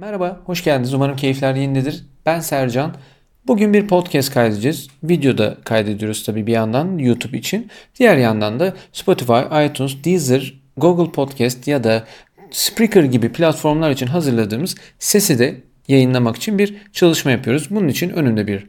[0.00, 0.94] Merhaba, hoş geldiniz.
[0.94, 2.04] Umarım keyifler yerindedir.
[2.26, 2.94] Ben Sercan.
[3.46, 4.88] Bugün bir podcast kaydedeceğiz.
[5.02, 7.70] Videoda kaydediyoruz tabii bir yandan YouTube için.
[7.98, 12.04] Diğer yandan da Spotify, iTunes, Deezer, Google Podcast ya da
[12.50, 17.66] Spreaker gibi platformlar için hazırladığımız sesi de yayınlamak için bir çalışma yapıyoruz.
[17.70, 18.66] Bunun için önümde bir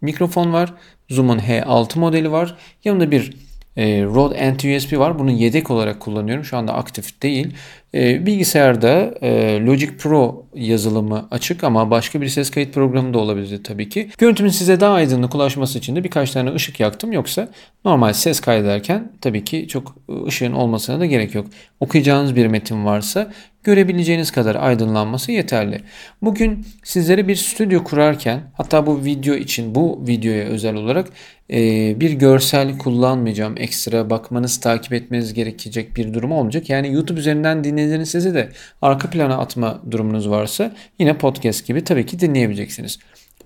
[0.00, 0.74] mikrofon var.
[1.10, 2.56] Zoom'un H6 modeli var.
[2.84, 3.36] Yanında bir
[3.76, 5.18] e, Rode NT-USB var.
[5.18, 6.44] Bunu yedek olarak kullanıyorum.
[6.44, 7.54] Şu anda aktif değil.
[7.94, 13.64] E, bilgisayarda e, Logic Pro yazılımı açık ama başka bir ses kayıt programı da olabilir
[13.64, 14.10] tabii ki.
[14.18, 17.12] Görüntümün size daha aydınlık ulaşması için de birkaç tane ışık yaktım.
[17.12, 17.48] Yoksa
[17.84, 19.96] normal ses kaydederken tabii ki çok
[20.26, 21.46] ışığın olmasına da gerek yok.
[21.80, 23.32] Okuyacağınız bir metin varsa
[23.64, 25.80] görebileceğiniz kadar aydınlanması yeterli.
[26.22, 31.08] Bugün sizlere bir stüdyo kurarken hatta bu video için bu videoya özel olarak
[31.50, 31.56] e,
[32.00, 33.54] bir görsel kullanmayacağım.
[33.58, 36.70] Ekstra bakmanız, takip etmeniz gerekecek bir durum olmayacak.
[36.70, 38.48] Yani YouTube üzerinden dinlediğiniz sesi de
[38.82, 42.98] arka plana atma durumunuz varsa yine podcast gibi tabii ki dinleyebileceksiniz.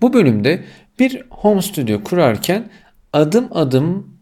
[0.03, 0.65] Bu bölümde
[0.99, 2.71] bir home studio kurarken
[3.13, 4.19] adım adım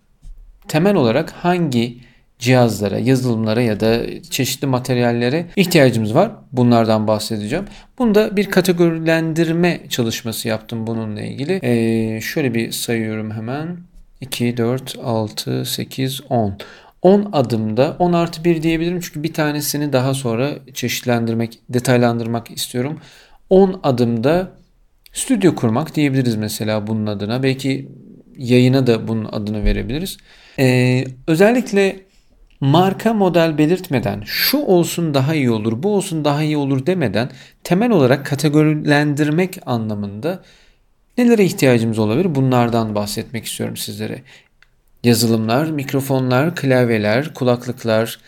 [0.69, 1.99] temel olarak hangi
[2.39, 6.33] cihazlara, yazılımlara ya da çeşitli materyallere ihtiyacımız var.
[6.53, 7.65] Bunlardan bahsedeceğim.
[7.99, 11.61] Bunda bir kategorilendirme çalışması yaptım bununla ilgili.
[11.63, 13.77] Ee, şöyle bir sayıyorum hemen.
[14.21, 16.59] 2, 4, 6, 8, 10.
[17.03, 23.01] 10 adımda 10 artı 1 diyebilirim çünkü bir tanesini daha sonra çeşitlendirmek, detaylandırmak istiyorum.
[23.51, 24.51] 10 adımda
[25.13, 27.43] stüdyo kurmak diyebiliriz mesela bunun adına.
[27.43, 27.89] Belki
[28.39, 30.17] yayına da bunun adını verebiliriz.
[30.59, 31.97] Ee, özellikle
[32.61, 37.31] marka model belirtmeden şu olsun daha iyi olur, bu olsun daha iyi olur demeden
[37.65, 40.43] temel olarak kategorilendirmek anlamında
[41.19, 42.35] nelere ihtiyacımız olabilir?
[42.35, 44.23] Bunlardan bahsetmek istiyorum sizlere.
[45.05, 48.19] Yazılımlar, mikrofonlar, klavyeler, kulaklıklar,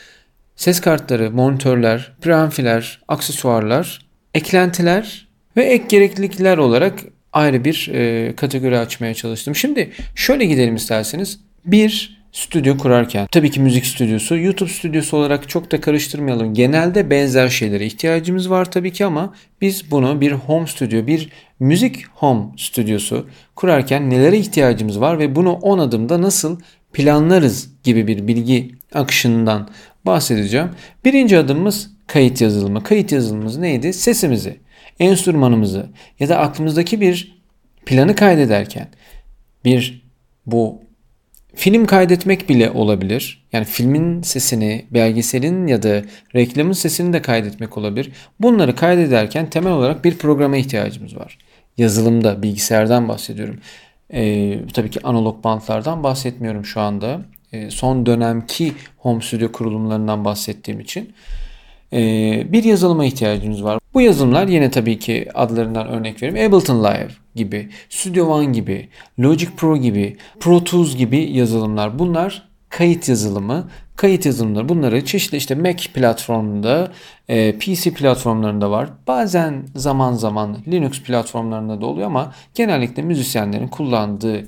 [0.57, 9.15] ses kartları, monitörler, preamfiler, aksesuarlar, eklentiler ve ek gereklilikler olarak ayrı bir e, kategori açmaya
[9.15, 9.55] çalıştım.
[9.55, 11.41] Şimdi şöyle gidelim isterseniz.
[11.65, 16.55] Bir, stüdyo kurarken tabii ki müzik stüdyosu YouTube stüdyosu olarak çok da karıştırmayalım.
[16.55, 21.29] Genelde benzer şeylere ihtiyacımız var tabii ki ama biz bunu bir home stüdyo, bir
[21.61, 26.61] müzik home stüdyosu kurarken nelere ihtiyacımız var ve bunu 10 adımda nasıl
[26.93, 29.69] planlarız gibi bir bilgi akışından
[30.07, 30.71] bahsedeceğim.
[31.05, 32.83] Birinci adımımız kayıt yazılımı.
[32.83, 33.93] Kayıt yazılımımız neydi?
[33.93, 34.61] Sesimizi,
[35.01, 35.87] enstrümanımızı
[36.21, 37.39] ya da aklımızdaki bir
[37.87, 38.89] planı kaydederken
[39.65, 40.09] bir
[40.47, 40.88] bu
[41.59, 43.47] Film kaydetmek bile olabilir.
[43.53, 46.03] Yani filmin sesini, belgeselin ya da
[46.35, 48.13] reklamın sesini de kaydetmek olabilir.
[48.41, 51.39] Bunları kaydederken temel olarak bir programa ihtiyacımız var.
[51.79, 53.61] Yazılımda, bilgisayardan bahsediyorum.
[54.13, 57.21] Ee, tabii ki analog bantlardan bahsetmiyorum şu anda.
[57.53, 61.13] Ee, son dönemki home studio kurulumlarından bahsettiğim için.
[61.93, 63.79] Ee, bir yazılıma ihtiyacımız var.
[63.95, 66.53] Bu yazılımlar yine tabii ki adlarından örnek vereyim.
[66.53, 68.89] Ableton Live gibi, Studio One gibi,
[69.19, 71.99] Logic Pro gibi, Pro Tools gibi yazılımlar.
[71.99, 73.69] Bunlar kayıt yazılımı.
[73.97, 76.93] Kayıt yazılımları bunları çeşitli işte Mac platformunda,
[77.29, 78.89] e, PC platformlarında var.
[79.07, 84.45] Bazen zaman zaman Linux platformlarında da oluyor ama genellikle müzisyenlerin kullandığı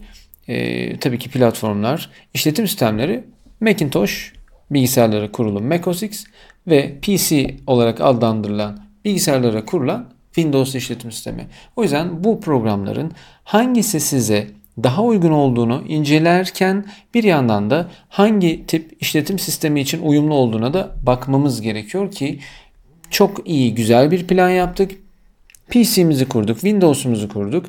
[0.49, 3.25] e, tabii ki platformlar, işletim sistemleri
[3.61, 4.33] Macintosh
[4.71, 6.25] bilgisayarlara kurulu macOS X
[6.71, 11.47] ve PC olarak adlandırılan bilgisayarlara kurulan Windows işletim sistemi.
[11.77, 13.13] O yüzden bu programların
[13.45, 14.49] hangisi size
[14.83, 20.97] daha uygun olduğunu incelerken bir yandan da hangi tip işletim sistemi için uyumlu olduğuna da
[21.03, 22.39] bakmamız gerekiyor ki
[23.11, 24.93] çok iyi güzel bir plan yaptık.
[25.69, 27.67] PC'mizi kurduk, Windows'umuzu kurduk.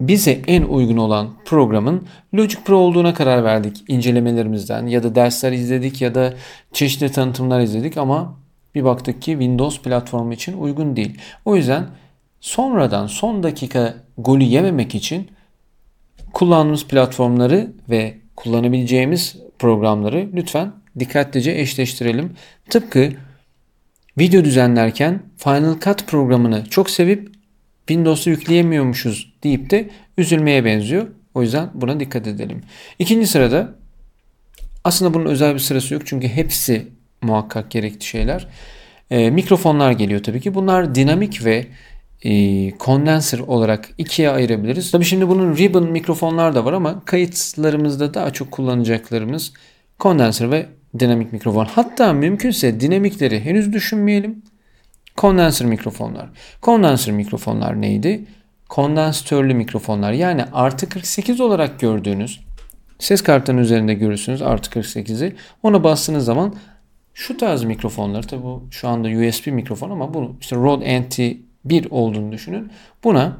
[0.00, 6.02] Bize en uygun olan programın Logic Pro olduğuna karar verdik incelemelerimizden ya da dersler izledik
[6.02, 6.34] ya da
[6.72, 8.38] çeşitli tanıtımlar izledik ama
[8.74, 11.18] bir baktık ki Windows platformu için uygun değil.
[11.44, 11.86] O yüzden
[12.40, 15.30] sonradan son dakika golü yememek için
[16.32, 22.32] kullandığımız platformları ve kullanabileceğimiz programları lütfen dikkatlice eşleştirelim.
[22.70, 23.12] Tıpkı
[24.18, 27.30] video düzenlerken Final Cut programını çok sevip
[27.88, 31.06] Windows'u yükleyemiyormuşuz deyip de üzülmeye benziyor.
[31.34, 32.62] O yüzden buna dikkat edelim.
[32.98, 33.74] İkinci sırada
[34.84, 36.88] aslında bunun özel bir sırası yok çünkü hepsi
[37.22, 38.48] muhakkak gerekli şeyler.
[39.10, 40.54] E, mikrofonlar geliyor tabii ki.
[40.54, 41.66] Bunlar dinamik ve
[42.22, 44.90] e, kondenser olarak ikiye ayırabiliriz.
[44.90, 49.52] Tabii şimdi bunun ribbon mikrofonlar da var ama kayıtlarımızda daha çok kullanacaklarımız
[49.98, 50.66] kondenser ve
[50.98, 51.64] dinamik mikrofon.
[51.64, 54.42] Hatta mümkünse dinamikleri henüz düşünmeyelim.
[55.16, 56.30] Kondenser mikrofonlar.
[56.60, 58.24] Kondenser mikrofonlar neydi?
[58.68, 60.12] Kondansatörlü mikrofonlar.
[60.12, 62.46] Yani artı 48 olarak gördüğünüz
[62.98, 65.36] ses kartının üzerinde görürsünüz artı 48'i.
[65.62, 66.54] Ona bastığınız zaman
[67.14, 72.32] şu tarz mikrofonlar tabi bu şu anda USB mikrofon ama bu işte Rode NT1 olduğunu
[72.32, 72.70] düşünün.
[73.04, 73.36] Buna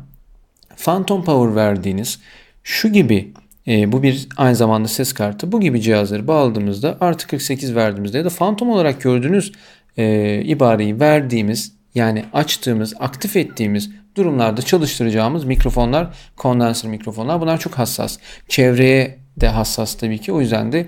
[0.84, 2.20] Phantom Power verdiğiniz
[2.62, 3.32] şu gibi
[3.68, 5.52] e, bu bir aynı zamanda ses kartı.
[5.52, 9.52] Bu gibi cihazları bağladığımızda artı 48 verdiğimizde ya da Phantom olarak gördüğünüz
[9.96, 17.40] e, ibareyi verdiğimiz yani açtığımız, aktif ettiğimiz durumlarda çalıştıracağımız mikrofonlar, kondenser mikrofonlar.
[17.40, 18.18] Bunlar çok hassas.
[18.48, 20.32] Çevreye de hassas tabii ki.
[20.32, 20.86] O yüzden de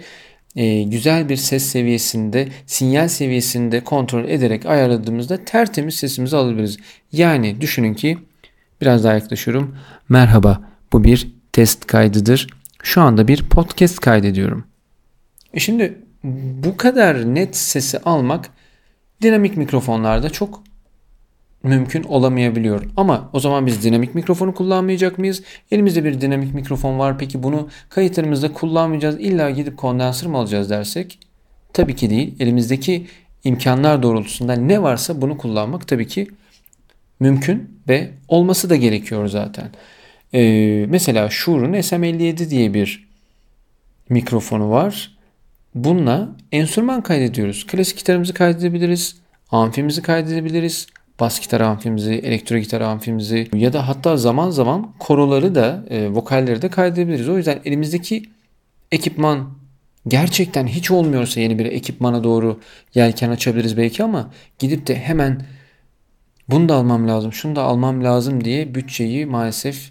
[0.57, 6.79] e, güzel bir ses seviyesinde, sinyal seviyesinde kontrol ederek ayarladığımızda tertemiz sesimizi alabiliriz.
[7.13, 8.19] Yani düşünün ki
[8.81, 9.77] biraz daha yaklaşıyorum.
[10.09, 10.61] Merhaba
[10.93, 12.47] bu bir test kaydıdır.
[12.83, 14.65] Şu anda bir podcast kaydediyorum.
[15.55, 15.99] E şimdi
[16.65, 18.51] bu kadar net sesi almak
[19.23, 20.63] dinamik mikrofonlarda çok
[21.63, 22.85] mümkün olamayabiliyor.
[22.97, 25.43] Ama o zaman biz dinamik mikrofonu kullanmayacak mıyız?
[25.71, 27.19] Elimizde bir dinamik mikrofon var.
[27.19, 29.21] Peki bunu kayıtlarımızda kullanmayacağız.
[29.21, 31.19] İlla gidip kondansör mı alacağız dersek?
[31.73, 32.35] Tabii ki değil.
[32.41, 33.07] Elimizdeki
[33.45, 36.29] imkanlar doğrultusunda ne varsa bunu kullanmak tabii ki
[37.21, 39.71] mümkün ve olması da gerekiyor zaten.
[40.35, 43.09] Ee, mesela Shure'un SM57 diye bir
[44.09, 45.17] mikrofonu var.
[45.75, 47.67] Bununla enstrüman kaydediyoruz.
[47.67, 49.17] Klasik gitarımızı kaydedebiliriz.
[49.51, 50.87] Amfimizi kaydedebiliriz
[51.21, 56.63] bas gitar amfimizi, elektro gitar amfimizi ya da hatta zaman zaman koroları da e, vokalleri
[56.63, 57.29] de kaydedebiliriz.
[57.29, 58.23] O yüzden elimizdeki
[58.93, 59.51] ekipman
[60.09, 62.61] gerçekten hiç olmuyorsa yeni bir ekipmana doğru
[62.95, 65.43] yelken açabiliriz belki ama gidip de hemen
[66.49, 69.89] bunu da almam lazım, şunu da almam lazım diye bütçeyi maalesef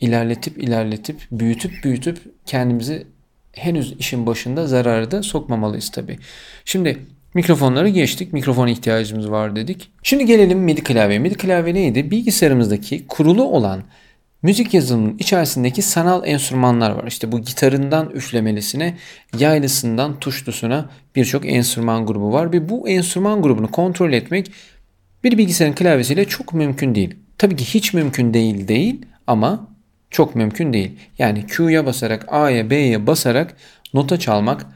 [0.00, 3.06] ilerletip ilerletip büyütüp büyütüp kendimizi
[3.52, 6.18] henüz işin başında zararı da sokmamalıyız tabii.
[6.64, 7.06] Şimdi
[7.38, 8.32] Mikrofonları geçtik.
[8.32, 9.90] Mikrofon ihtiyacımız var dedik.
[10.02, 11.18] Şimdi gelelim MIDI klavye.
[11.18, 12.10] MIDI klavye neydi?
[12.10, 13.82] Bilgisayarımızdaki kurulu olan
[14.42, 17.04] müzik yazılımının içerisindeki sanal enstrümanlar var.
[17.06, 18.96] İşte bu gitarından üflemelisine,
[19.38, 22.52] yaylısından tuşlusuna birçok enstrüman grubu var.
[22.52, 24.52] Ve bu enstrüman grubunu kontrol etmek
[25.24, 27.14] bir bilgisayarın klavyesiyle çok mümkün değil.
[27.38, 29.68] Tabii ki hiç mümkün değil değil ama
[30.10, 30.98] çok mümkün değil.
[31.18, 33.56] Yani Q'ya basarak A'ya B'ye basarak
[33.94, 34.66] nota çalmak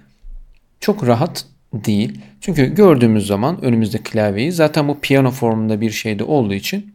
[0.80, 2.20] çok rahat değil.
[2.40, 6.94] Çünkü gördüğümüz zaman önümüzde klavyeyi zaten bu piyano formunda bir şeyde olduğu için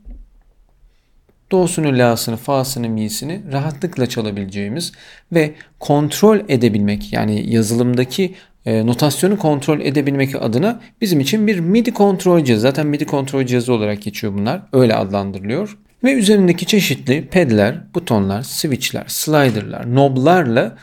[1.51, 4.91] do'sunu, la'sını, fa'sını, mi'sini rahatlıkla çalabileceğimiz
[5.31, 8.35] ve kontrol edebilmek yani yazılımdaki
[8.65, 12.61] e, notasyonu kontrol edebilmek adına bizim için bir MIDI kontrol cihazı.
[12.61, 14.61] Zaten MIDI kontrol cihazı olarak geçiyor bunlar.
[14.73, 15.77] Öyle adlandırılıyor.
[16.03, 20.77] Ve üzerindeki çeşitli pedler, butonlar, switchler, sliderlar, knoblarla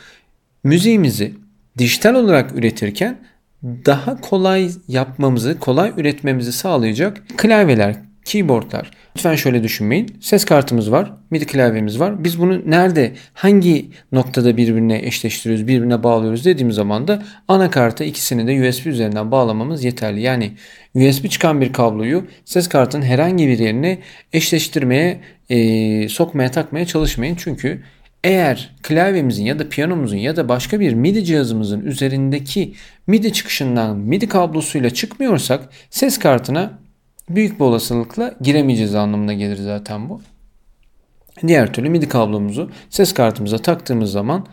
[0.63, 1.33] müziğimizi
[1.77, 3.17] dijital olarak üretirken
[3.65, 7.95] daha kolay yapmamızı, kolay üretmemizi sağlayacak klavyeler,
[8.25, 8.91] keyboardlar.
[9.17, 10.17] Lütfen şöyle düşünmeyin.
[10.21, 12.23] Ses kartımız var, MIDI klavyemiz var.
[12.23, 18.69] Biz bunu nerede, hangi noktada birbirine eşleştiriyoruz, birbirine bağlıyoruz dediğimiz zaman da anakarta ikisini de
[18.69, 20.21] USB üzerinden bağlamamız yeterli.
[20.21, 20.51] Yani
[20.95, 23.99] USB çıkan bir kabloyu ses kartının herhangi bir yerine
[24.33, 27.35] eşleştirmeye, e, sokmaya, takmaya çalışmayın.
[27.35, 27.81] Çünkü
[28.25, 32.73] eğer klavyemizin ya da piyanomuzun ya da başka bir MIDI cihazımızın üzerindeki
[33.07, 36.79] MIDI çıkışından MIDI kablosuyla çıkmıyorsak ses kartına
[37.29, 40.21] büyük bir olasılıkla giremeyeceğiz anlamına gelir zaten bu.
[41.47, 44.47] Diğer türlü MIDI kablomuzu ses kartımıza taktığımız zaman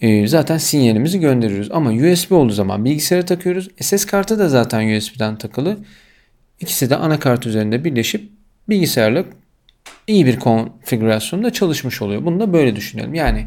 [0.00, 1.68] e, zaten sinyalimizi gönderiyoruz.
[1.72, 3.68] Ama USB olduğu zaman bilgisayara takıyoruz.
[3.78, 5.76] E, ses kartı da zaten USB'den takılı.
[6.60, 8.30] İkisi de anakart üzerinde birleşip
[8.68, 9.24] bilgisayarla
[10.08, 12.24] iyi bir konfigürasyonda çalışmış oluyor.
[12.24, 13.14] Bunu da böyle düşünelim.
[13.14, 13.46] Yani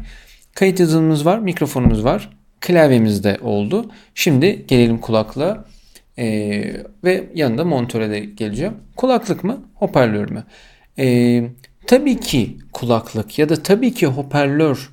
[0.54, 2.28] kayıt yazılımımız var, mikrofonumuz var,
[2.60, 3.90] klavyemiz de oldu.
[4.14, 5.64] Şimdi gelelim kulaklığa
[6.18, 8.74] ee, ve yanında monitöre de geleceğim.
[8.96, 10.44] Kulaklık mı, hoparlör mü?
[10.98, 11.42] Ee,
[11.86, 14.90] tabii ki kulaklık ya da tabii ki hoparlör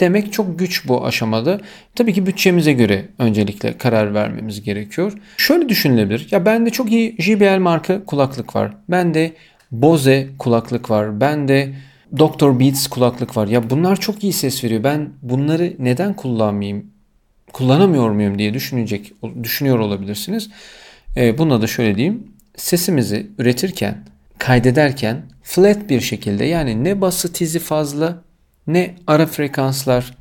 [0.00, 1.60] demek çok güç bu aşamada.
[1.94, 5.12] Tabii ki bütçemize göre öncelikle karar vermemiz gerekiyor.
[5.36, 6.28] Şöyle düşünülebilir.
[6.30, 8.76] Ya bende çok iyi JBL marka kulaklık var.
[8.88, 9.32] Bende
[9.72, 11.20] Bose kulaklık var.
[11.20, 11.74] Ben de
[12.18, 12.60] Dr.
[12.60, 13.48] Beats kulaklık var.
[13.48, 14.84] Ya bunlar çok iyi ses veriyor.
[14.84, 16.86] Ben bunları neden kullanmayayım?
[17.52, 19.12] Kullanamıyor muyum diye düşünecek
[19.42, 20.50] düşünüyor olabilirsiniz.
[21.16, 22.32] E, buna da şöyle diyeyim.
[22.56, 24.04] Sesimizi üretirken,
[24.38, 28.22] kaydederken flat bir şekilde yani ne bası tizi fazla
[28.66, 30.16] ne ara frekanslar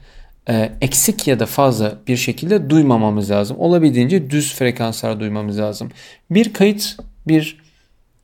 [0.50, 3.58] e, eksik ya da fazla bir şekilde duymamamız lazım.
[3.60, 5.90] Olabildiğince düz frekanslar duymamız lazım.
[6.30, 7.62] Bir kayıt, bir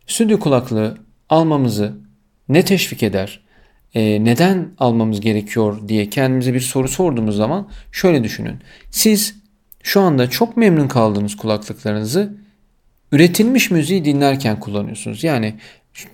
[0.07, 1.98] stüdyo kulaklığı almamızı
[2.50, 3.39] ne teşvik eder?
[3.93, 8.55] E, neden almamız gerekiyor diye kendimize bir soru sorduğumuz zaman şöyle düşünün.
[8.91, 9.36] Siz
[9.84, 12.34] şu anda çok memnun kaldığınız kulaklıklarınızı
[13.12, 15.24] üretilmiş müziği dinlerken kullanıyorsunuz.
[15.24, 15.55] Yani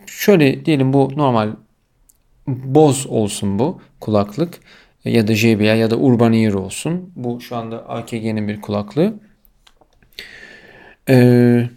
[0.05, 1.51] şöyle diyelim bu normal
[2.47, 4.59] Boz olsun bu kulaklık
[5.05, 7.11] ya da JBL ya da Urban Ear olsun.
[7.15, 9.13] Bu şu anda AKG'nin bir kulaklığı.
[11.09, 11.69] Ee,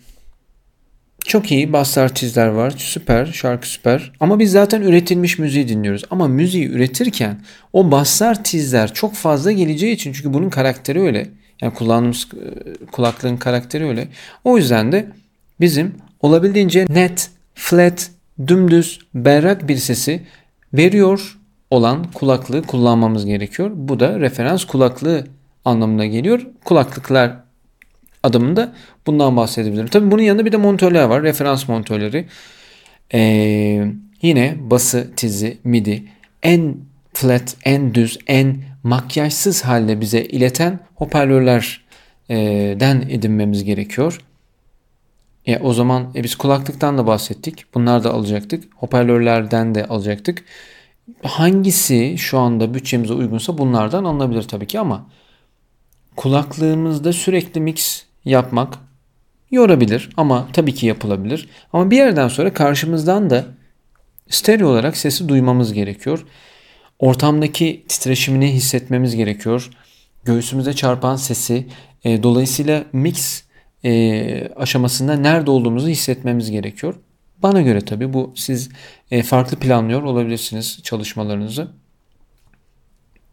[1.27, 2.75] çok iyi bastı çizler var.
[2.77, 3.27] Süper.
[3.27, 4.13] Şarkı süper.
[4.21, 6.05] Ama biz zaten üretilmiş müziği dinliyoruz.
[6.11, 7.41] Ama müziği üretirken
[7.73, 11.29] o bassar tizler çok fazla geleceği için çünkü bunun karakteri öyle.
[11.61, 14.09] Yani kullandığımız e, kulaklığın karakteri öyle.
[14.45, 15.07] O yüzden de
[15.61, 18.11] bizim olabildiğince net, flat,
[18.47, 20.23] dümdüz, berrak bir sesi
[20.75, 21.39] veriyor
[21.71, 23.71] olan kulaklığı kullanmamız gerekiyor.
[23.75, 25.27] Bu da referans kulaklığı
[25.65, 26.47] anlamına geliyor.
[26.65, 27.46] Kulaklıklar
[28.23, 28.73] adımında
[29.07, 29.87] bundan bahsedebilirim.
[29.87, 31.23] Tabii bunun yanında bir de monitörler var.
[31.23, 32.27] Referans monitörleri.
[33.15, 33.93] Ee,
[34.23, 36.05] yine bası, tizi, midi
[36.43, 36.77] en
[37.13, 44.21] flat, en düz, en makyajsız halde bize ileten hoparlörlerden edinmemiz gerekiyor.
[45.47, 47.65] E, o zaman e, biz kulaklıktan da bahsettik.
[47.75, 48.65] Bunlar da alacaktık.
[48.77, 50.45] Hoparlörlerden de alacaktık.
[51.23, 55.07] Hangisi şu anda bütçemize uygunsa bunlardan alınabilir tabii ki ama
[56.17, 58.79] kulaklığımızda sürekli mix yapmak
[59.51, 61.49] yorabilir ama tabii ki yapılabilir.
[61.73, 63.45] Ama bir yerden sonra karşımızdan da
[64.29, 66.27] stereo olarak sesi duymamız gerekiyor.
[66.99, 69.71] Ortamdaki titreşimini hissetmemiz gerekiyor.
[70.25, 71.67] Göğsümüze çarpan sesi
[72.05, 73.45] e, dolayısıyla mix
[73.85, 76.95] e, aşamasında nerede olduğumuzu hissetmemiz gerekiyor.
[77.43, 78.69] Bana göre tabii bu siz
[79.11, 81.69] e, farklı planlıyor olabilirsiniz çalışmalarınızı.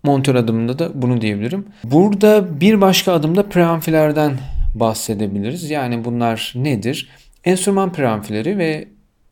[0.04, 1.66] Montör adımında da bunu diyebilirim.
[1.84, 4.38] Burada bir başka adımda preamfilerden
[4.76, 5.70] bahsedebiliriz.
[5.70, 7.10] Yani bunlar nedir?
[7.44, 8.88] Enstrüman preamfileri ve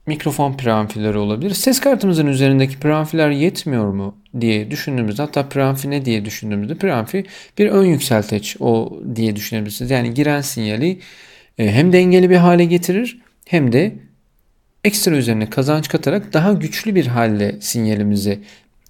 [0.08, 1.54] mikrofon preamfileri olabilir.
[1.54, 7.26] Ses kartımızın üzerindeki preamfiler yetmiyor mu diye düşündüğümüzde hatta preamfi ne diye düşündüğümüzde preamfi
[7.58, 9.92] bir ön yükselteç o diye düşünebilirsiniz.
[9.92, 11.00] Yani giren sinyali
[11.58, 13.96] e, hem dengeli bir hale getirir hem de
[14.84, 18.40] ekstra üzerine kazanç katarak daha güçlü bir halde sinyalimizi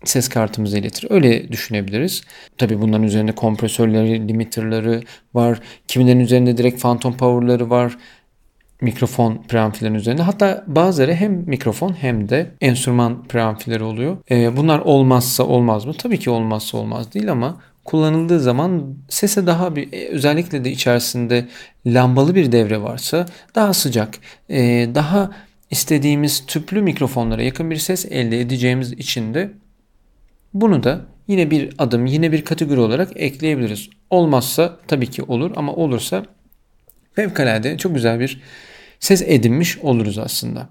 [0.03, 1.07] ses kartımıza iletir.
[1.09, 2.23] Öyle düşünebiliriz.
[2.57, 5.01] Tabi bunların üzerinde kompresörleri, limiterları
[5.33, 5.59] var.
[5.87, 7.97] Kimilerin üzerinde direkt phantom power'ları var.
[8.81, 10.21] Mikrofon preamfilerin üzerinde.
[10.21, 14.17] Hatta bazıları hem mikrofon hem de enstrüman preamfileri oluyor.
[14.31, 15.93] Ee, bunlar olmazsa olmaz mı?
[15.93, 21.47] Tabii ki olmazsa olmaz değil ama kullanıldığı zaman sese daha bir e, özellikle de içerisinde
[21.85, 24.17] lambalı bir devre varsa daha sıcak,
[24.49, 25.31] e, daha
[25.71, 29.51] istediğimiz tüplü mikrofonlara yakın bir ses elde edeceğimiz için de
[30.53, 33.89] bunu da yine bir adım, yine bir kategori olarak ekleyebiliriz.
[34.09, 36.25] Olmazsa tabii ki olur ama olursa
[37.13, 38.41] fevkalade çok güzel bir
[38.99, 40.69] ses edinmiş oluruz aslında.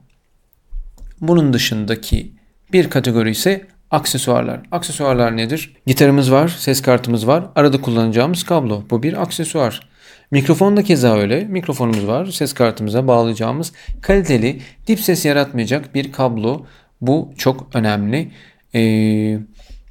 [1.20, 2.32] Bunun dışındaki
[2.72, 4.60] bir kategori ise aksesuarlar.
[4.70, 5.76] Aksesuarlar nedir?
[5.86, 8.84] Gitarımız var, ses kartımız var, arada kullanacağımız kablo.
[8.90, 9.90] Bu bir aksesuar.
[10.30, 11.44] Mikrofon da keza öyle.
[11.44, 16.66] Mikrofonumuz var, ses kartımıza bağlayacağımız kaliteli, dip ses yaratmayacak bir kablo.
[17.00, 18.30] Bu çok önemli.
[18.74, 19.38] Ee,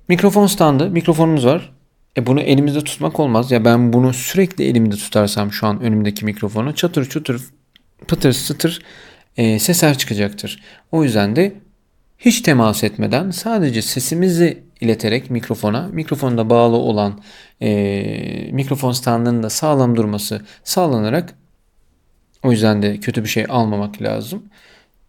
[0.10, 1.72] Mikrofon standı, mikrofonumuz var.
[2.18, 3.52] E bunu elimizde tutmak olmaz.
[3.52, 7.50] Ya ben bunu sürekli elimde tutarsam şu an önümdeki mikrofonu çatır çutur
[8.08, 8.82] pıtır sıtır
[9.38, 10.64] e, sesler çıkacaktır.
[10.92, 11.54] O yüzden de
[12.18, 13.32] hiç temas etmeden
[13.82, 17.22] sesimizi ileterek mikrofona, mikrofonda bağlı olan
[17.62, 21.34] e, mikrofon standının da sağlam durması sağlanarak
[22.44, 24.44] o yüzden de kötü bir şey almamak lazım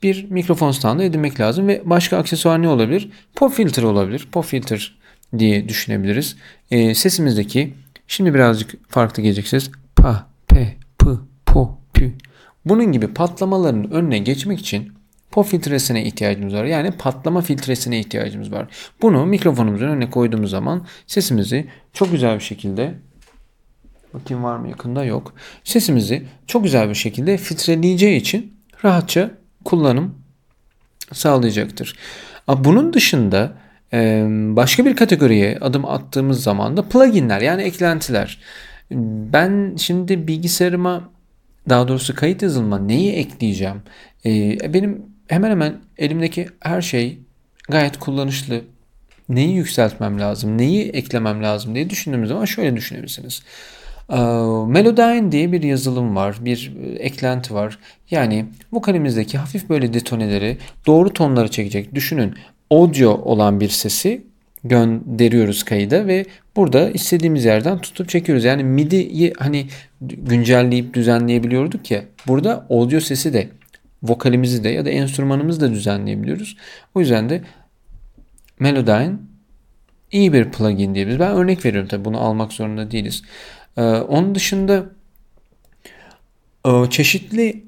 [0.02, 3.10] bir mikrofon standı edinmek lazım ve başka aksesuar ne olabilir?
[3.34, 4.28] Pop filter olabilir.
[4.32, 4.98] Pop filter
[5.38, 6.36] diye düşünebiliriz.
[6.70, 7.74] E, sesimizdeki
[8.06, 11.06] şimdi birazcık farklı gelecek ses pa, pe, p,
[11.46, 12.12] po, pü.
[12.64, 14.92] Bunun gibi patlamaların önüne geçmek için
[15.30, 16.64] pop filtresine ihtiyacımız var.
[16.64, 18.68] Yani patlama filtresine ihtiyacımız var.
[19.02, 22.94] Bunu mikrofonumuzun önüne koyduğumuz zaman sesimizi çok güzel bir şekilde
[24.14, 25.34] bakayım var mı yakında yok.
[25.64, 28.54] Sesimizi çok güzel bir şekilde filtreleyeceği için
[28.84, 29.30] rahatça
[29.64, 30.14] kullanım
[31.12, 31.96] sağlayacaktır.
[32.48, 33.52] Bunun dışında
[34.56, 38.38] başka bir kategoriye adım attığımız zaman da pluginler yani eklentiler.
[39.32, 41.10] Ben şimdi bilgisayarıma
[41.68, 43.82] daha doğrusu kayıt yazılıma neyi ekleyeceğim?
[44.74, 47.18] Benim hemen hemen elimdeki her şey
[47.68, 48.60] gayet kullanışlı.
[49.28, 53.42] Neyi yükseltmem lazım, neyi eklemem lazım diye düşündüğümüz zaman şöyle düşünebilirsiniz.
[54.10, 54.16] Ee,
[54.66, 57.78] Melodyne diye bir yazılım var, bir e, eklenti var.
[58.10, 61.94] Yani vokalimizdeki hafif böyle detoneleri doğru tonlara çekecek.
[61.94, 62.34] Düşünün
[62.70, 64.22] audio olan bir sesi
[64.64, 66.26] gönderiyoruz kayıda ve
[66.56, 68.44] burada istediğimiz yerden tutup çekiyoruz.
[68.44, 69.66] Yani MIDI'yi hani
[70.00, 72.04] güncelleyip düzenleyebiliyorduk ya.
[72.26, 73.48] Burada audio sesi de
[74.02, 76.56] vokalimizi de ya da enstrümanımızı da düzenleyebiliyoruz.
[76.94, 77.42] O yüzden de
[78.58, 79.12] Melodyne
[80.12, 81.20] iyi bir plugin diyebiliriz.
[81.20, 83.22] Ben örnek veriyorum tabii bunu almak zorunda değiliz.
[83.76, 84.86] Ee, onun dışında
[86.66, 87.64] e, çeşitli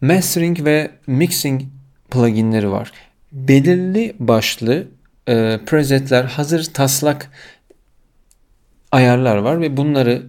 [0.00, 1.62] mastering ve mixing
[2.10, 2.92] pluginleri var.
[3.32, 4.86] Belirli başlı
[5.28, 7.30] e, presetler, hazır taslak
[8.92, 10.22] ayarlar var ve bunları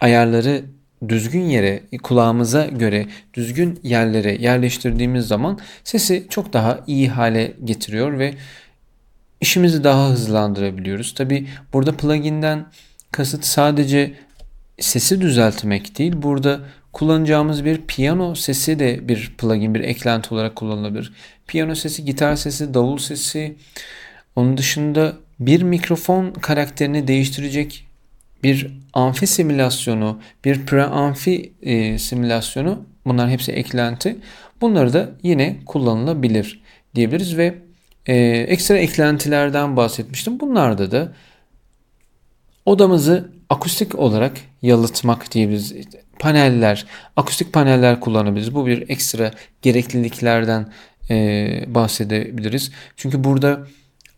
[0.00, 0.64] ayarları
[1.08, 8.34] düzgün yere, kulağımıza göre düzgün yerlere yerleştirdiğimiz zaman sesi çok daha iyi hale getiriyor ve
[9.40, 11.14] işimizi daha hızlandırabiliyoruz.
[11.14, 12.66] Tabi burada pluginden
[13.12, 14.14] kasıt sadece
[14.80, 16.12] sesi düzeltmek değil.
[16.16, 16.60] Burada
[16.92, 21.12] kullanacağımız bir piyano sesi de bir plugin, bir eklenti olarak kullanılabilir.
[21.46, 23.56] Piyano sesi, gitar sesi, davul sesi.
[24.36, 27.86] Onun dışında bir mikrofon karakterini değiştirecek
[28.42, 34.16] bir amfi simülasyonu, bir pre-amfi e, simülasyonu bunlar hepsi eklenti.
[34.60, 36.62] Bunları da yine kullanılabilir
[36.94, 37.54] diyebiliriz ve
[38.06, 40.40] e, ekstra eklentilerden bahsetmiştim.
[40.40, 41.12] Bunlarda da
[42.66, 45.74] odamızı akustik olarak yalıtmak diyebiliriz.
[46.18, 48.54] Paneller, akustik paneller kullanabiliriz.
[48.54, 49.30] Bu bir ekstra
[49.62, 50.72] gerekliliklerden
[51.10, 52.72] e, bahsedebiliriz.
[52.96, 53.66] Çünkü burada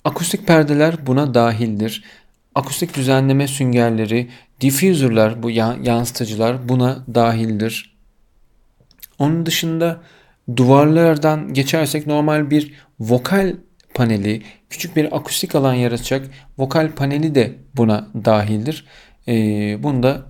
[0.04, 2.04] akustik perdeler buna dahildir.
[2.54, 4.28] Akustik düzenleme süngerleri,
[4.60, 7.96] diffuserlar, bu yansıtıcılar buna dahildir.
[9.18, 10.00] Onun dışında
[10.56, 13.56] duvarlardan geçersek normal bir vokal
[13.94, 16.26] paneli, küçük bir akustik alan yaratacak
[16.58, 18.84] vokal paneli de buna dahildir.
[19.28, 20.26] Ee, bunu da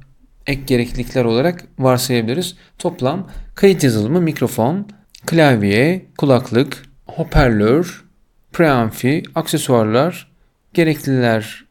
[0.47, 2.57] ek gereklilikler olarak varsayabiliriz.
[2.79, 4.89] Toplam kayıt yazılımı mikrofon,
[5.27, 8.05] klavye, kulaklık, hoparlör,
[8.53, 10.31] preamfi, aksesuarlar,
[10.75, 11.65] gerekliler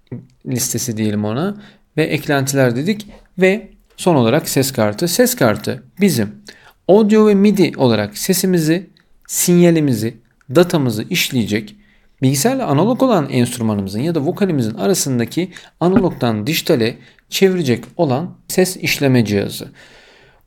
[0.45, 1.57] listesi diyelim ona
[1.97, 5.07] ve eklentiler dedik ve son olarak ses kartı.
[5.07, 6.35] Ses kartı bizim
[6.87, 8.89] audio ve MIDI olarak sesimizi,
[9.27, 10.17] sinyalimizi,
[10.55, 11.75] datamızı işleyecek
[12.23, 16.97] bilgisayarla analog olan enstrümanımızın ya da vokalimizin arasındaki analogdan dijitale
[17.29, 19.67] çevirecek olan ses işleme cihazı.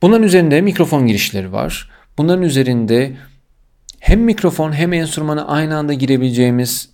[0.01, 1.89] Bunların üzerinde mikrofon girişleri var.
[2.17, 3.17] Bunların üzerinde
[3.99, 6.89] hem mikrofon hem enstrümana aynı anda girebileceğimiz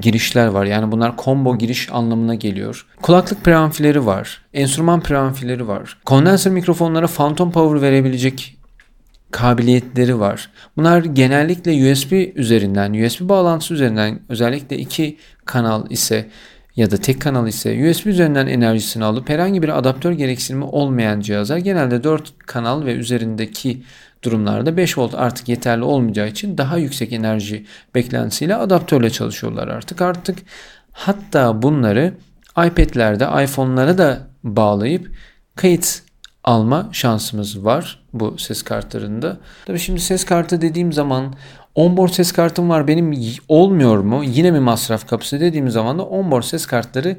[0.00, 0.64] girişler var.
[0.64, 2.86] Yani bunlar combo giriş anlamına geliyor.
[3.02, 4.42] Kulaklık preamfileri var.
[4.54, 5.98] Enstrüman preamfileri var.
[6.04, 8.55] Kondenser mikrofonlara phantom power verebilecek
[9.30, 10.50] kabiliyetleri var.
[10.76, 16.28] Bunlar genellikle USB üzerinden, USB bağlantısı üzerinden özellikle iki kanal ise
[16.76, 21.56] ya da tek kanal ise USB üzerinden enerjisini alıp herhangi bir adaptör gereksinimi olmayan cihazlar
[21.56, 23.82] genelde 4 kanal ve üzerindeki
[24.22, 30.02] durumlarda 5 volt artık yeterli olmayacağı için daha yüksek enerji beklentisiyle adaptörle çalışıyorlar artık.
[30.02, 30.38] Artık
[30.92, 32.14] hatta bunları
[32.50, 35.10] iPad'lerde, iPhone'lara da bağlayıp
[35.56, 36.02] kayıt
[36.46, 39.38] alma şansımız var bu ses kartlarında.
[39.66, 41.34] Tabii şimdi ses kartı dediğim zaman
[41.74, 44.24] onboard ses kartım var benim olmuyor mu?
[44.24, 47.16] Yine mi masraf kapısı dediğim zaman da onboard ses kartları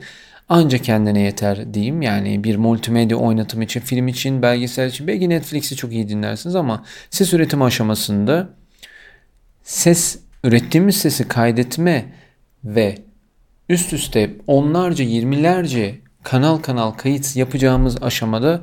[0.50, 2.02] ancak kendine yeter diyeyim.
[2.02, 6.84] Yani bir multimedya oynatım için, film için, belgesel için belki Netflix'i çok iyi dinlersiniz ama
[7.10, 8.50] ses üretimi aşamasında
[9.63, 12.06] ses ürettiğimiz sesi kaydetme
[12.63, 12.98] ve
[13.70, 18.62] üst üste onlarca, yirmilerce kanal kanal kayıt yapacağımız aşamada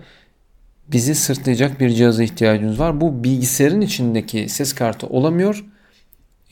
[0.93, 3.01] bizi sırtlayacak bir cihaza ihtiyacımız var.
[3.01, 5.65] Bu bilgisayarın içindeki ses kartı olamıyor.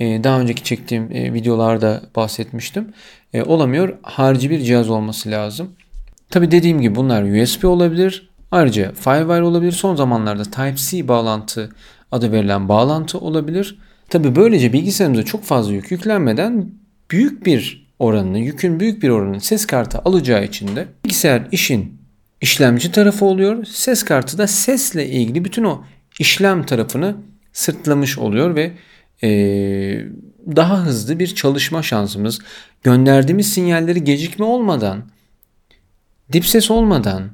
[0.00, 2.92] Ee, daha önceki çektiğim e, videolarda bahsetmiştim.
[3.32, 3.98] Ee, olamıyor.
[4.02, 5.70] Harici bir cihaz olması lazım.
[6.30, 8.30] Tabi dediğim gibi bunlar USB olabilir.
[8.50, 9.72] Ayrıca Firewire olabilir.
[9.72, 11.72] Son zamanlarda Type-C bağlantı
[12.12, 13.78] adı verilen bağlantı olabilir.
[14.08, 16.70] Tabi böylece bilgisayarımıza çok fazla yük yüklenmeden
[17.10, 22.01] büyük bir oranını, yükün büyük bir oranını ses kartı alacağı için de bilgisayar işin
[22.42, 23.64] işlemci tarafı oluyor.
[23.64, 25.84] Ses kartı da sesle ilgili bütün o
[26.18, 27.16] işlem tarafını
[27.52, 28.72] sırtlamış oluyor ve
[29.22, 29.28] e,
[30.56, 32.38] daha hızlı bir çalışma şansımız,
[32.82, 35.02] gönderdiğimiz sinyalleri gecikme olmadan,
[36.32, 37.30] dip ses olmadan,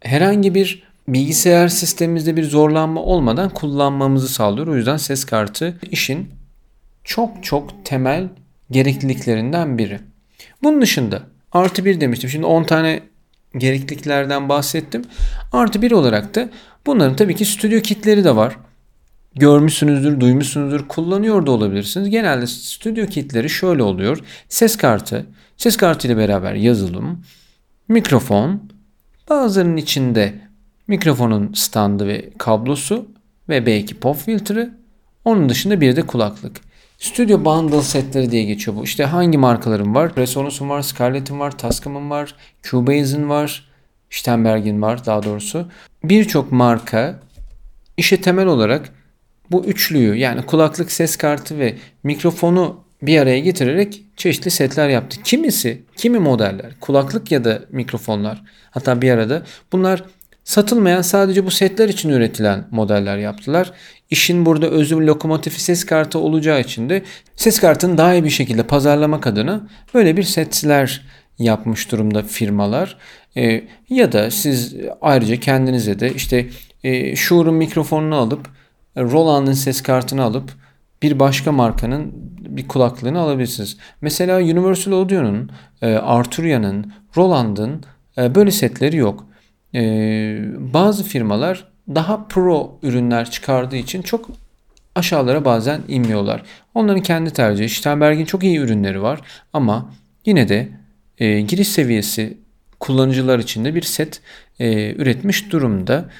[0.00, 4.66] herhangi bir bilgisayar sistemimizde bir zorlanma olmadan kullanmamızı sağlıyor.
[4.66, 6.30] O yüzden ses kartı işin
[7.04, 8.28] çok çok temel
[8.70, 10.00] gerekliliklerinden biri.
[10.62, 12.30] Bunun dışında artı bir demiştim.
[12.30, 13.02] Şimdi 10 tane
[13.58, 15.04] gerekliliklerden bahsettim.
[15.52, 16.48] Artı bir olarak da
[16.86, 18.56] bunların tabii ki stüdyo kitleri de var.
[19.34, 22.10] Görmüşsünüzdür, duymuşsunuzdur, kullanıyor da olabilirsiniz.
[22.10, 24.18] Genelde stüdyo kitleri şöyle oluyor.
[24.48, 27.24] Ses kartı, ses kartı ile beraber yazılım,
[27.88, 28.62] mikrofon,
[29.30, 30.34] bazılarının içinde
[30.88, 33.08] mikrofonun standı ve kablosu
[33.48, 34.70] ve belki pop filtre,
[35.24, 36.65] onun dışında bir de kulaklık.
[36.98, 38.84] Studio Bundle setleri diye geçiyor bu.
[38.84, 40.16] İşte hangi markaların var?
[40.16, 43.68] Resonus'un var, Scarlett'in var, Tascam'ın var, Cubase'in var,
[44.10, 45.68] Steinberg'in var daha doğrusu.
[46.04, 47.20] Birçok marka
[47.96, 48.92] işe temel olarak
[49.50, 55.22] bu üçlüyü yani kulaklık, ses kartı ve mikrofonu bir araya getirerek çeşitli setler yaptı.
[55.24, 60.04] Kimisi, kimi modeller, kulaklık ya da mikrofonlar hatta bir arada bunlar
[60.46, 63.72] satılmayan sadece bu setler için üretilen modeller yaptılar.
[64.10, 67.02] İşin burada özü lokomotifi ses kartı olacağı için de
[67.36, 71.04] ses kartını daha iyi bir şekilde pazarlamak adına böyle bir setler
[71.38, 72.96] yapmış durumda firmalar.
[73.36, 76.46] E, ya da siz ayrıca kendinize de işte
[76.84, 78.48] e, Shure'un mikrofonunu alıp
[78.96, 80.52] Roland'ın ses kartını alıp
[81.02, 83.76] bir başka markanın bir kulaklığını alabilirsiniz.
[84.00, 85.50] Mesela Universal Audio'nun,
[85.82, 87.84] e, Arturia'nın, Roland'ın
[88.18, 89.26] e, böyle setleri yok.
[89.76, 89.82] E,
[90.58, 94.30] bazı firmalar daha pro ürünler çıkardığı için çok
[94.94, 96.42] aşağılara bazen inmiyorlar.
[96.74, 97.68] Onların kendi tercihi.
[97.68, 99.20] Steinberg'in çok iyi ürünleri var
[99.52, 99.92] ama
[100.26, 100.68] yine de
[101.18, 102.36] e, giriş seviyesi
[102.80, 104.20] kullanıcılar için de bir set
[104.58, 106.10] e, üretmiş durumda.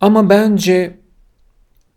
[0.00, 0.94] Ama bence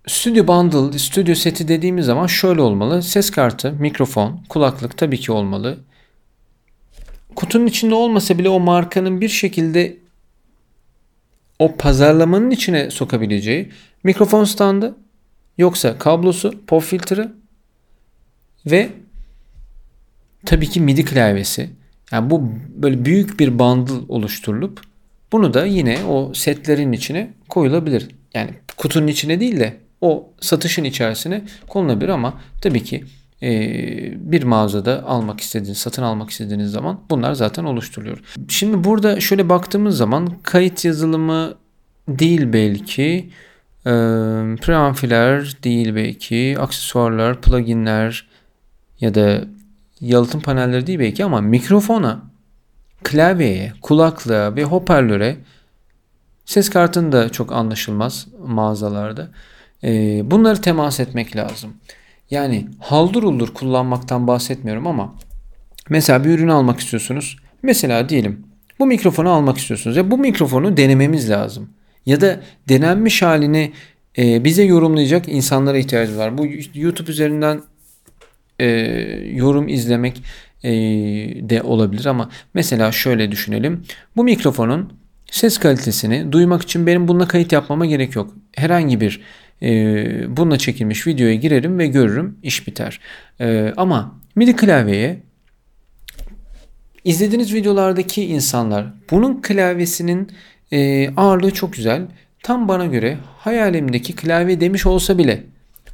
[0.07, 3.03] Studio Bundle, Studio seti dediğimiz zaman şöyle olmalı.
[3.03, 5.77] Ses kartı, mikrofon, kulaklık tabii ki olmalı.
[7.35, 9.97] Kutunun içinde olmasa bile o markanın bir şekilde
[11.59, 13.69] o pazarlamanın içine sokabileceği
[14.03, 14.95] mikrofon standı,
[15.57, 17.31] yoksa kablosu, pop filtre
[18.65, 18.89] ve
[20.45, 21.69] tabii ki MIDI klavyesi.
[22.11, 24.81] Yani bu böyle büyük bir bundle oluşturulup
[25.31, 28.07] bunu da yine o setlerin içine koyulabilir.
[28.33, 33.03] Yani kutunun içine değil de o satışın içerisine konulabilir ama tabii ki
[34.31, 38.19] bir mağazada almak istediğiniz, satın almak istediğiniz zaman bunlar zaten oluşturuluyor.
[38.47, 41.53] Şimdi burada şöyle baktığımız zaman kayıt yazılımı
[42.07, 43.29] değil belki,
[43.85, 43.91] e,
[44.61, 48.27] preamfiler değil belki, aksesuarlar, pluginler
[49.01, 49.41] ya da
[50.01, 52.21] yalıtım panelleri değil belki ama mikrofona,
[53.03, 55.37] klavyeye, kulaklığa ve hoparlöre
[56.45, 59.29] ses kartında çok anlaşılmaz mağazalarda.
[59.83, 61.73] E, bunları temas etmek lazım.
[62.31, 65.15] Yani haldır uldur kullanmaktan bahsetmiyorum ama
[65.89, 67.37] mesela bir ürünü almak istiyorsunuz.
[67.63, 68.47] Mesela diyelim
[68.79, 69.97] bu mikrofonu almak istiyorsunuz.
[69.97, 71.69] Ya bu mikrofonu denememiz lazım.
[72.05, 73.71] Ya da denenmiş halini
[74.17, 76.37] e, bize yorumlayacak insanlara ihtiyacımız var.
[76.37, 77.61] Bu YouTube üzerinden
[78.59, 78.67] e,
[79.33, 80.23] yorum izlemek
[80.63, 80.71] e,
[81.49, 83.83] de olabilir ama mesela şöyle düşünelim.
[84.15, 84.93] Bu mikrofonun
[85.31, 88.33] ses kalitesini duymak için benim bununla kayıt yapmama gerek yok.
[88.55, 89.21] Herhangi bir
[89.61, 92.99] e, bununla çekilmiş videoya girerim ve görürüm iş biter.
[93.39, 95.19] E, ama MIDI klavyeye
[97.03, 100.31] izlediğiniz videolardaki insanlar bunun klavyesinin
[100.71, 102.01] e, ağırlığı çok güzel.
[102.43, 105.43] Tam bana göre hayalimdeki klavye demiş olsa bile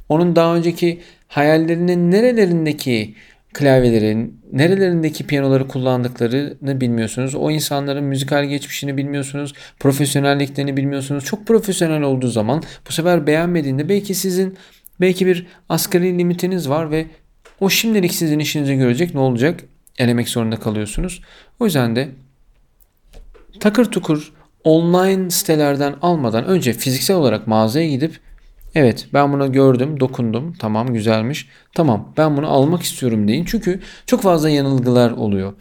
[0.08, 3.14] onun daha önceki hayallerinin nerelerindeki
[3.54, 7.34] klavyelerin nerelerindeki piyanoları kullandıklarını bilmiyorsunuz.
[7.34, 9.52] O insanların müzikal geçmişini bilmiyorsunuz.
[9.80, 11.24] Profesyonelliklerini bilmiyorsunuz.
[11.24, 14.56] Çok profesyonel olduğu zaman bu sefer beğenmediğinde belki sizin
[15.00, 17.06] belki bir asgari limitiniz var ve
[17.60, 19.60] o şimdilik sizin işinizi görecek ne olacak?
[19.98, 21.22] Elemek zorunda kalıyorsunuz.
[21.60, 22.08] O yüzden de
[23.60, 24.32] takır tukur
[24.64, 28.20] online sitelerden almadan önce fiziksel olarak mağazaya gidip
[28.74, 30.54] Evet ben bunu gördüm, dokundum.
[30.58, 31.48] Tamam güzelmiş.
[31.74, 33.44] Tamam ben bunu almak istiyorum deyin.
[33.44, 35.52] Çünkü çok fazla yanılgılar oluyor.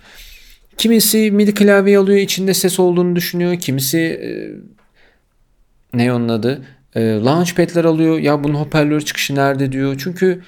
[0.77, 3.59] Kimisi MIDI klavye alıyor içinde ses olduğunu düşünüyor.
[3.59, 4.29] Kimisi e,
[5.97, 6.65] ne onun adı?
[6.95, 8.19] E, launchpad'ler alıyor.
[8.19, 9.95] Ya bunun hoparlör çıkışı nerede diyor.
[10.03, 10.41] Çünkü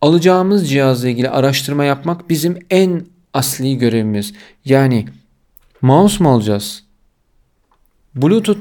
[0.00, 4.34] alacağımız cihazla ilgili araştırma yapmak bizim en asli görevimiz.
[4.64, 5.06] Yani
[5.82, 6.84] mouse mu alacağız?
[8.14, 8.58] Bluetooth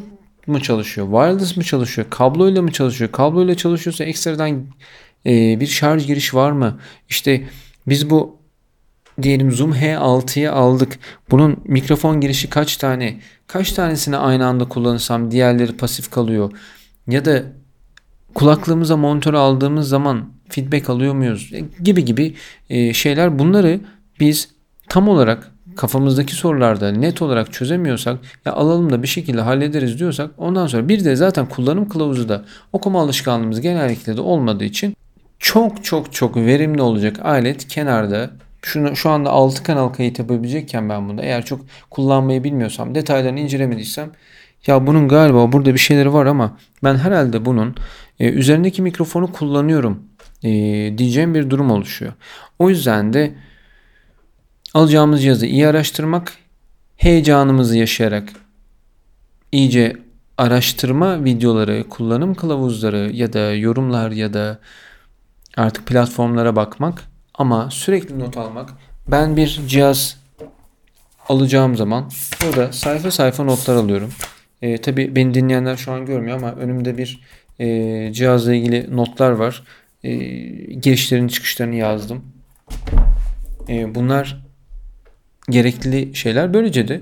[0.47, 1.07] mı çalışıyor?
[1.07, 2.07] Wireless mı çalışıyor?
[2.09, 3.11] Kabloyla mı çalışıyor?
[3.11, 4.65] Kabloyla çalışıyorsa ekstradan
[5.25, 6.79] e, bir şarj giriş var mı?
[7.09, 7.43] İşte
[7.87, 8.37] biz bu
[9.21, 10.99] diyelim Zoom H6'yı aldık.
[11.31, 13.19] Bunun mikrofon girişi kaç tane?
[13.47, 16.51] Kaç tanesini aynı anda kullanırsam diğerleri pasif kalıyor?
[17.07, 17.43] Ya da
[18.33, 21.49] kulaklığımıza monitör aldığımız zaman feedback alıyor muyuz?
[21.53, 22.35] E, gibi gibi
[22.69, 23.79] e, şeyler bunları
[24.19, 24.49] biz
[24.89, 30.67] tam olarak kafamızdaki sorularda net olarak çözemiyorsak ya alalım da bir şekilde hallederiz diyorsak ondan
[30.67, 34.95] sonra bir de zaten kullanım kılavuzu da okuma alışkanlığımız genellikle de olmadığı için
[35.39, 38.29] çok çok çok verimli olacak alet kenarda
[38.61, 44.11] şunu, şu anda 6 kanal kayıt yapabilecekken ben bunu eğer çok kullanmayı bilmiyorsam detaylarını incelemediysem
[44.67, 47.75] ya bunun galiba burada bir şeyleri var ama ben herhalde bunun
[48.19, 50.03] e, üzerindeki mikrofonu kullanıyorum
[50.43, 50.49] e,
[50.97, 52.13] diyeceğim bir durum oluşuyor.
[52.59, 53.33] O yüzden de
[54.73, 56.33] Alacağımız cihazı iyi araştırmak,
[56.97, 58.29] heyecanımızı yaşayarak
[59.51, 59.97] iyice
[60.37, 64.59] araştırma videoları, kullanım kılavuzları ya da yorumlar ya da
[65.57, 67.03] artık platformlara bakmak
[67.33, 68.69] ama sürekli not almak.
[69.07, 70.17] Ben bir cihaz
[71.29, 72.11] alacağım zaman
[72.45, 74.09] burada sayfa sayfa notlar alıyorum.
[74.61, 77.19] E, Tabi beni dinleyenler şu an görmüyor ama önümde bir
[77.59, 79.63] e, cihazla ilgili notlar var.
[80.03, 80.15] E,
[80.73, 82.23] girişlerini çıkışlarını yazdım.
[83.69, 84.46] E, bunlar
[85.49, 86.53] gerekli şeyler.
[86.53, 87.01] Böylece de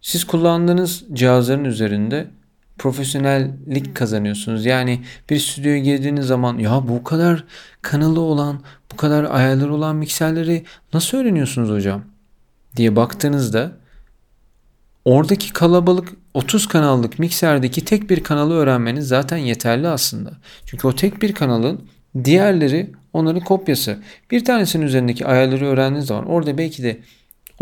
[0.00, 2.26] siz kullandığınız cihazların üzerinde
[2.78, 4.66] profesyonellik kazanıyorsunuz.
[4.66, 7.44] Yani bir stüdyoya girdiğiniz zaman ya bu kadar
[7.82, 12.02] kanalı olan, bu kadar ayarları olan mikserleri nasıl öğreniyorsunuz hocam?
[12.76, 13.72] diye baktığınızda
[15.04, 20.32] oradaki kalabalık 30 kanallık mikserdeki tek bir kanalı öğrenmeniz zaten yeterli aslında.
[20.66, 21.88] Çünkü o tek bir kanalın
[22.24, 23.98] diğerleri onların kopyası.
[24.30, 26.98] Bir tanesinin üzerindeki ayarları öğrendiğiniz zaman orada belki de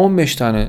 [0.00, 0.68] 15 tane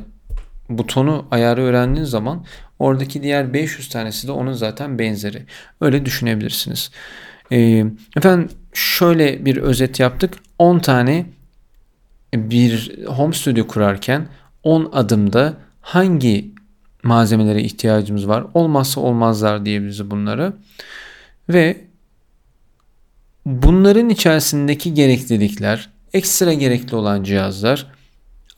[0.69, 2.45] butonu ayarı öğrendiğiniz zaman
[2.79, 5.45] oradaki diğer 500 tanesi de onun zaten benzeri.
[5.81, 6.91] Öyle düşünebilirsiniz.
[7.51, 7.85] Ee,
[8.17, 10.33] efendim şöyle bir özet yaptık.
[10.59, 11.25] 10 tane
[12.33, 14.27] bir home studio kurarken
[14.63, 16.51] 10 adımda hangi
[17.03, 18.45] malzemelere ihtiyacımız var?
[18.53, 20.53] Olmazsa olmazlar diyebiliriz bunları.
[21.49, 21.77] Ve
[23.45, 27.87] bunların içerisindeki gereklilikler, ekstra gerekli olan cihazlar,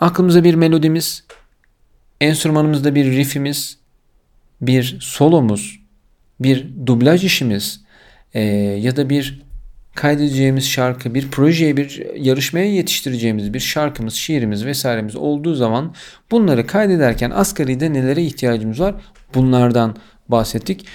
[0.04, 1.24] aklımıza bir melodimiz,
[2.22, 3.78] enstrümanımızda bir riffimiz,
[4.62, 5.80] bir solomuz,
[6.39, 7.82] bir dublaj işimiz
[8.34, 8.42] e,
[8.82, 9.42] ya da bir
[9.96, 15.96] kaydedeceğimiz şarkı, bir projeye, bir yarışmaya yetiştireceğimiz bir şarkımız, şiirimiz vesairemiz olduğu zaman
[16.32, 18.96] bunları kaydederken asgaride nelere ihtiyacımız var?
[19.36, 19.96] Bunlardan
[20.30, 20.86] bahsettik.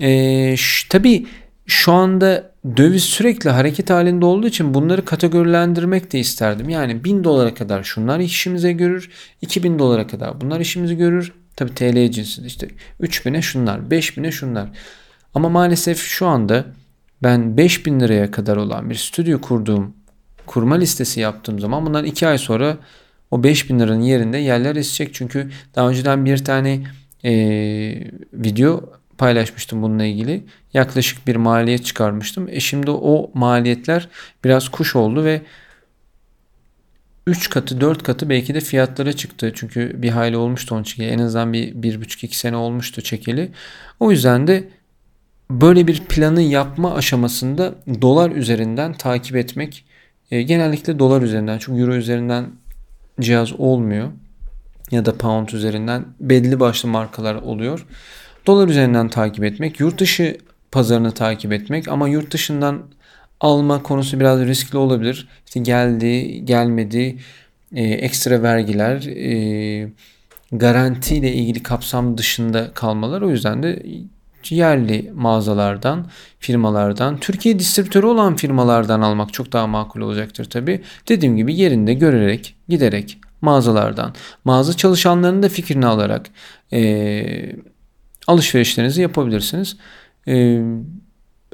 [0.00, 0.54] Ee,
[0.90, 1.26] tabii
[1.66, 6.68] şu anda döviz sürekli hareket halinde olduğu için bunları kategorilendirmek de isterdim.
[6.68, 9.10] Yani 1000 dolara kadar şunlar işimize görür,
[9.42, 11.32] 2000 dolara kadar bunlar işimizi görür.
[11.56, 12.68] Tabii TL cinsi işte
[13.00, 14.68] 3000'e şunlar, 5000'e şunlar.
[15.34, 16.64] Ama maalesef şu anda
[17.22, 19.94] ben 5000 liraya kadar olan bir stüdyo kurduğum
[20.46, 22.76] kurma listesi yaptığım zaman bundan 2 ay sonra
[23.30, 25.14] o 5000 liranın yerinde yerler esecek.
[25.14, 26.82] Çünkü daha önceden bir tane
[27.24, 27.32] e,
[28.32, 30.44] video paylaşmıştım bununla ilgili.
[30.74, 32.48] Yaklaşık bir maliyet çıkarmıştım.
[32.50, 34.08] E şimdi o maliyetler
[34.44, 35.42] biraz kuş oldu ve
[37.26, 39.52] 3 katı 4 katı belki de fiyatlara çıktı.
[39.54, 41.08] Çünkü bir hayli olmuştu onun çekeli.
[41.08, 43.50] En azından bir 1,5-2 sene olmuştu çekeli.
[44.00, 44.68] O yüzden de
[45.50, 49.84] böyle bir planı yapma aşamasında dolar üzerinden takip etmek
[50.30, 52.50] e, genellikle dolar üzerinden çünkü euro üzerinden
[53.20, 54.08] cihaz olmuyor
[54.90, 57.86] ya da pound üzerinden belli başlı markalar oluyor.
[58.48, 60.36] Dolar üzerinden takip etmek, yurt dışı
[60.72, 62.82] pazarını takip etmek ama yurt dışından
[63.40, 65.28] alma konusu biraz riskli olabilir.
[65.46, 67.18] İşte geldi, gelmedi,
[67.74, 69.90] e, ekstra vergiler, e,
[70.52, 73.22] garantiyle ilgili kapsam dışında kalmalar.
[73.22, 73.82] O yüzden de
[74.50, 76.06] yerli mağazalardan,
[76.38, 80.82] firmalardan, Türkiye distribütörü olan firmalardan almak çok daha makul olacaktır tabi.
[81.08, 86.30] Dediğim gibi yerinde görerek, giderek mağazalardan, mağaza çalışanlarının da fikrini alarak
[86.72, 87.52] e,
[88.28, 89.76] alışverişlerinizi yapabilirsiniz.
[90.28, 90.62] E,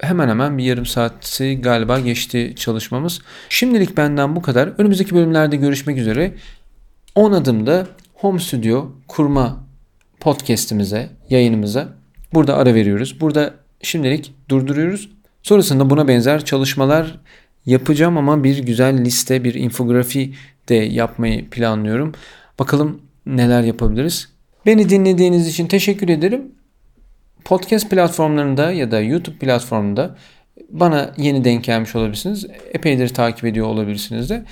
[0.00, 3.20] hemen hemen bir yarım saati galiba geçti çalışmamız.
[3.48, 4.72] Şimdilik benden bu kadar.
[4.78, 6.34] Önümüzdeki bölümlerde görüşmek üzere.
[7.14, 9.64] 10 adımda Home Studio kurma
[10.20, 11.88] podcast'imize, yayınımıza
[12.34, 13.20] Burada ara veriyoruz.
[13.20, 15.10] Burada şimdilik durduruyoruz.
[15.42, 17.20] Sonrasında buna benzer çalışmalar
[17.66, 20.34] yapacağım ama bir güzel liste, bir infografi
[20.68, 22.12] de yapmayı planlıyorum.
[22.58, 24.28] Bakalım neler yapabiliriz.
[24.66, 26.42] Beni dinlediğiniz için teşekkür ederim.
[27.44, 30.16] Podcast platformlarında ya da YouTube platformunda
[30.70, 32.46] bana yeni denk gelmiş olabilirsiniz.
[32.72, 34.44] Epeydir takip ediyor olabilirsiniz de.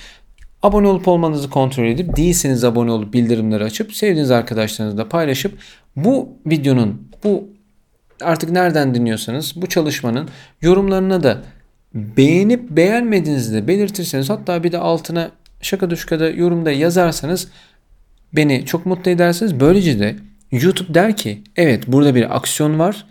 [0.63, 5.57] Abone olup olmanızı kontrol edip değilseniz abone olup bildirimleri açıp sevdiğiniz arkadaşlarınızla paylaşıp
[5.95, 7.49] bu videonun bu
[8.21, 10.29] artık nereden dinliyorsanız bu çalışmanın
[10.61, 11.41] yorumlarına da
[11.93, 17.47] beğenip beğenmediğinizi de belirtirseniz hatta bir de altına şaka düşkada yorumda yazarsanız
[18.33, 19.59] beni çok mutlu edersiniz.
[19.59, 20.15] Böylece de
[20.61, 23.05] YouTube der ki evet burada bir aksiyon var.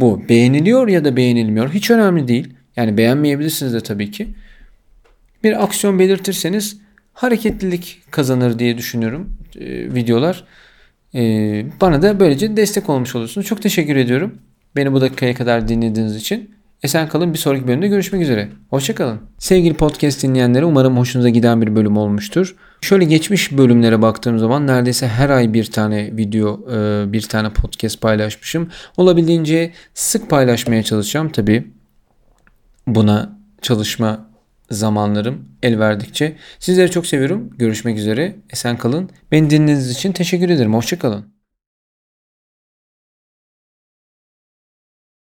[0.00, 1.70] Bu beğeniliyor ya da beğenilmiyor.
[1.70, 2.54] Hiç önemli değil.
[2.76, 4.28] Yani beğenmeyebilirsiniz de tabii ki.
[5.44, 6.78] Bir aksiyon belirtirseniz
[7.12, 10.44] hareketlilik kazanır diye düşünüyorum e, videolar.
[11.14, 11.20] E,
[11.80, 13.46] bana da böylece destek olmuş olursunuz.
[13.46, 14.38] Çok teşekkür ediyorum.
[14.76, 16.55] Beni bu dakikaya kadar dinlediğiniz için.
[16.82, 18.48] Esen kalın bir sonraki bölümde görüşmek üzere.
[18.70, 19.20] Hoşçakalın.
[19.38, 22.56] Sevgili podcast dinleyenleri umarım hoşunuza giden bir bölüm olmuştur.
[22.80, 28.00] Şöyle geçmiş bölümlere baktığım zaman neredeyse her ay bir tane video, e, bir tane podcast
[28.00, 28.70] paylaşmışım.
[28.96, 31.32] Olabildiğince sık paylaşmaya çalışacağım.
[31.32, 31.66] Tabi
[32.86, 34.26] buna çalışma
[34.70, 36.36] zamanlarım el verdikçe.
[36.58, 37.50] Sizleri çok seviyorum.
[37.58, 38.36] Görüşmek üzere.
[38.50, 39.10] Esen kalın.
[39.32, 40.74] Beni dinlediğiniz için teşekkür ederim.
[40.74, 41.35] Hoşçakalın.